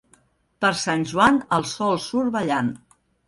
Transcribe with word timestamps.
Per 0.63 0.71
Sant 0.83 1.03
Joan 1.11 1.37
el 1.59 1.67
sol 1.73 2.01
surt 2.07 2.35
ballant. 2.39 2.73